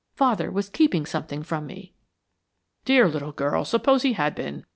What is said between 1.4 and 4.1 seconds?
from me!" "Dear little girl, suppose